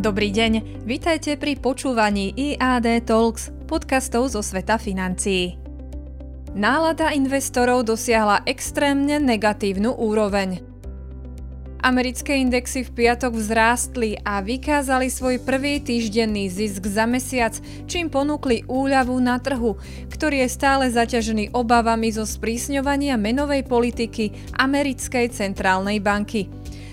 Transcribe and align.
Dobrý 0.00 0.32
deň, 0.32 0.80
vitajte 0.88 1.36
pri 1.36 1.60
počúvaní 1.60 2.32
IAD 2.32 3.04
Talks, 3.04 3.52
podcastov 3.68 4.32
zo 4.32 4.40
sveta 4.40 4.80
financií. 4.80 5.60
Nálada 6.56 7.12
investorov 7.12 7.84
dosiahla 7.84 8.40
extrémne 8.48 9.20
negatívnu 9.20 9.92
úroveň. 9.92 10.64
Americké 11.84 12.40
indexy 12.40 12.80
v 12.88 12.96
piatok 12.96 13.36
vzrástli 13.36 14.16
a 14.24 14.40
vykázali 14.40 15.12
svoj 15.12 15.36
prvý 15.44 15.84
týždenný 15.84 16.48
zisk 16.48 16.88
za 16.88 17.04
mesiac, 17.04 17.52
čím 17.84 18.08
ponúkli 18.08 18.64
úľavu 18.72 19.20
na 19.20 19.36
trhu, 19.36 19.76
ktorý 20.08 20.48
je 20.48 20.48
stále 20.48 20.88
zaťažený 20.88 21.52
obavami 21.52 22.08
zo 22.08 22.24
sprísňovania 22.24 23.20
menovej 23.20 23.68
politiky 23.68 24.56
Americkej 24.56 25.28
centrálnej 25.28 26.00
banky. 26.00 26.48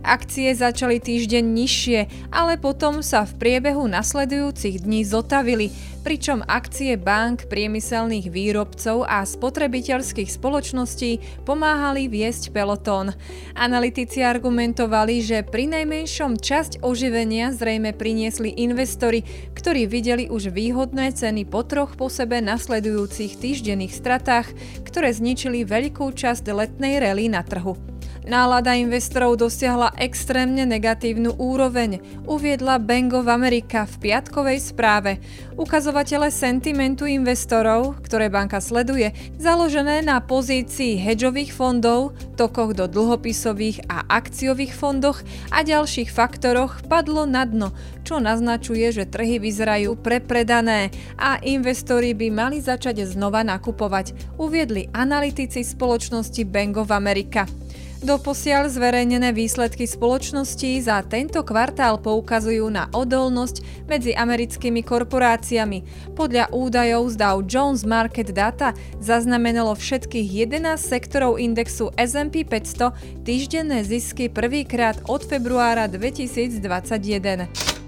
Akcie 0.00 0.56
začali 0.56 0.96
týždeň 0.96 1.44
nižšie, 1.44 2.00
ale 2.32 2.56
potom 2.56 3.04
sa 3.04 3.28
v 3.28 3.36
priebehu 3.36 3.84
nasledujúcich 3.84 4.80
dní 4.80 5.04
zotavili, 5.04 5.68
pričom 6.00 6.40
akcie 6.48 6.96
bank, 6.96 7.52
priemyselných 7.52 8.32
výrobcov 8.32 9.04
a 9.04 9.20
spotrebiteľských 9.20 10.32
spoločností 10.32 11.44
pomáhali 11.44 12.08
viesť 12.08 12.48
pelotón. 12.48 13.12
Analytici 13.52 14.24
argumentovali, 14.24 15.20
že 15.20 15.44
pri 15.44 15.68
najmenšom 15.68 16.40
časť 16.40 16.80
oživenia 16.80 17.52
zrejme 17.52 17.92
priniesli 17.92 18.56
investori, 18.56 19.20
ktorí 19.52 19.84
videli 19.84 20.32
už 20.32 20.48
výhodné 20.48 21.12
ceny 21.12 21.44
po 21.44 21.60
troch 21.68 21.92
po 22.00 22.08
sebe 22.08 22.40
nasledujúcich 22.40 23.36
týždenných 23.36 23.92
stratách, 23.92 24.48
ktoré 24.88 25.12
zničili 25.12 25.68
veľkú 25.68 26.08
časť 26.16 26.48
letnej 26.48 27.04
rally 27.04 27.28
na 27.28 27.44
trhu. 27.44 27.89
Nálada 28.20 28.76
investorov 28.76 29.40
dosiahla 29.40 29.96
extrémne 29.96 30.68
negatívnu 30.68 31.40
úroveň, 31.40 32.04
uviedla 32.28 32.76
Bank 32.76 33.16
of 33.16 33.32
America 33.32 33.88
v 33.88 33.94
piatkovej 33.96 34.60
správe. 34.60 35.16
Ukazovatele 35.56 36.28
sentimentu 36.28 37.08
investorov, 37.08 37.96
ktoré 38.04 38.28
banka 38.28 38.60
sleduje, 38.60 39.16
založené 39.40 40.04
na 40.04 40.20
pozícii 40.20 41.00
hedžových 41.00 41.56
fondov, 41.56 42.12
tokoch 42.36 42.76
do 42.76 42.84
dlhopisových 42.92 43.88
a 43.88 44.04
akciových 44.06 44.76
fondoch 44.76 45.24
a 45.48 45.64
ďalších 45.64 46.12
faktoroch 46.12 46.84
padlo 46.92 47.24
na 47.24 47.48
dno, 47.48 47.72
čo 48.04 48.20
naznačuje, 48.20 48.94
že 48.94 49.08
trhy 49.08 49.40
vyzerajú 49.40 49.96
prepredané 49.96 50.92
a 51.16 51.40
investori 51.40 52.12
by 52.12 52.28
mali 52.28 52.60
začať 52.60 53.00
znova 53.08 53.40
nakupovať, 53.48 54.36
uviedli 54.36 54.92
analytici 54.92 55.64
spoločnosti 55.64 56.44
Bank 56.44 56.84
of 56.84 56.92
America. 56.92 57.59
Doposiaľ 58.00 58.72
zverejnené 58.72 59.36
výsledky 59.36 59.84
spoločností 59.84 60.80
za 60.80 61.04
tento 61.04 61.44
kvartál 61.44 62.00
poukazujú 62.00 62.72
na 62.72 62.88
odolnosť 62.96 63.84
medzi 63.84 64.16
americkými 64.16 64.80
korporáciami. 64.80 65.84
Podľa 66.16 66.48
údajov 66.48 67.12
z 67.12 67.14
Dow 67.20 67.44
Jones 67.44 67.84
Market 67.84 68.32
Data 68.32 68.72
zaznamenalo 69.04 69.76
všetkých 69.76 70.48
11 70.48 70.80
sektorov 70.80 71.36
indexu 71.36 71.92
S&P 72.00 72.40
500 72.48 73.20
týždenné 73.20 73.84
zisky 73.84 74.32
prvýkrát 74.32 74.96
od 75.04 75.20
februára 75.20 75.84
2021. 75.84 77.79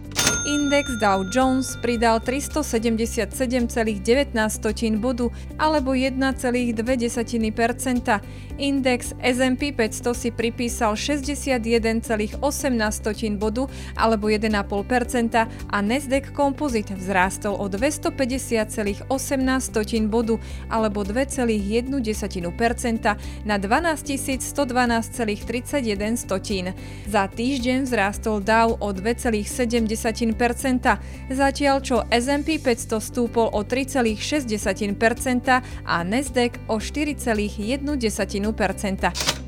Index 0.45 0.97
Dow 0.97 1.25
Jones 1.29 1.77
pridal 1.83 2.21
377,19 2.21 4.97
bodu 4.97 5.31
alebo 5.59 5.93
1,2%. 5.93 8.21
Index 8.59 9.15
S&P 9.19 9.73
500 9.73 10.15
si 10.15 10.31
pripísal 10.31 10.95
61,18 10.95 13.37
bodu 13.37 13.69
alebo 13.97 14.29
1,5% 14.29 15.47
a 15.73 15.83
Nasdaq 15.83 16.33
Composite 16.37 16.95
vzrástol 16.95 17.57
o 17.57 17.69
250,18 17.69 20.07
bodu 20.07 20.39
alebo 20.71 21.05
2,1% 21.05 23.17
na 23.45 23.59
12 23.59 24.41
112,31. 24.41 26.73
Za 27.09 27.29
týždeň 27.29 27.83
vzrástol 27.85 28.41
Dow 28.41 28.77
o 28.81 28.93
2,7 28.93 29.87
zatiaľ 31.27 31.83
čo 31.83 32.07
S&P 32.07 32.63
500 32.63 33.03
stúpol 33.03 33.51
o 33.51 33.67
3,6% 33.67 34.47
a 35.83 35.97
Nasdaq 36.07 36.71
o 36.71 36.79
4,1%. 36.79 39.43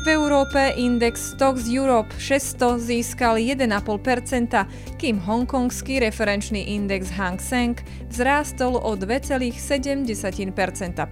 V 0.00 0.08
Európe 0.08 0.72
index 0.80 1.36
Stocks 1.36 1.68
Europe 1.68 2.08
600 2.16 2.80
získal 2.80 3.36
1,5%, 3.36 4.96
kým 4.96 5.20
hongkongský 5.20 6.00
referenčný 6.00 6.72
index 6.72 7.12
Hang 7.12 7.36
Seng 7.36 7.76
vzrástol 8.08 8.80
o 8.80 8.96
2,7% 8.96 9.60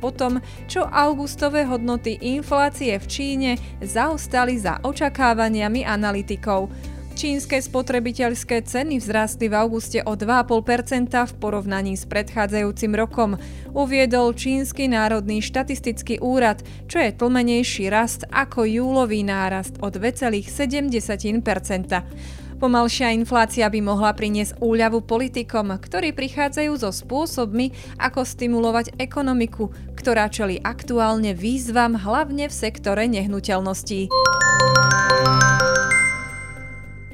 potom, 0.00 0.40
čo 0.72 0.88
augustové 0.88 1.68
hodnoty 1.68 2.16
inflácie 2.16 2.96
v 2.96 3.04
Číne 3.04 3.60
zaostali 3.84 4.56
za 4.56 4.80
očakávaniami 4.80 5.84
analytikov. 5.84 6.72
Čínske 7.18 7.58
spotrebiteľské 7.58 8.62
ceny 8.62 9.02
vzrástli 9.02 9.50
v 9.50 9.58
auguste 9.58 9.98
o 10.06 10.14
2,5% 10.14 11.10
v 11.10 11.32
porovnaní 11.42 11.98
s 11.98 12.06
predchádzajúcim 12.06 12.94
rokom, 12.94 13.34
uviedol 13.74 14.30
Čínsky 14.38 14.86
národný 14.86 15.42
štatistický 15.42 16.22
úrad, 16.22 16.62
čo 16.86 17.02
je 17.02 17.10
tlmenejší 17.10 17.90
rast 17.90 18.22
ako 18.30 18.62
júlový 18.70 19.26
nárast 19.26 19.82
o 19.82 19.90
2,7%. 19.90 20.46
Pomalšia 22.62 23.10
inflácia 23.10 23.66
by 23.66 23.80
mohla 23.82 24.14
priniesť 24.14 24.62
úľavu 24.62 25.02
politikom, 25.02 25.74
ktorí 25.74 26.14
prichádzajú 26.14 26.72
so 26.78 26.94
spôsobmi, 26.94 27.98
ako 27.98 28.22
stimulovať 28.22 28.94
ekonomiku, 28.94 29.74
ktorá 29.98 30.30
čeli 30.30 30.62
aktuálne 30.62 31.34
výzvam 31.34 31.98
hlavne 31.98 32.46
v 32.46 32.54
sektore 32.54 33.10
nehnuteľností. 33.10 34.06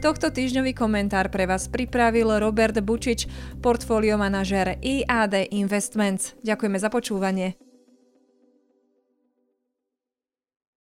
Tohto 0.05 0.29
týždňový 0.29 0.77
komentár 0.77 1.33
pre 1.33 1.49
vás 1.49 1.65
pripravil 1.73 2.37
Robert 2.37 2.77
Bučič, 2.77 3.25
portfólio 3.65 4.21
manažér 4.21 4.77
IAD 4.85 5.49
Investments. 5.49 6.37
Ďakujeme 6.45 6.77
za 6.77 6.93
počúvanie. 6.93 7.64